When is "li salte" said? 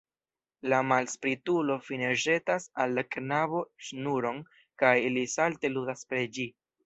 5.19-5.71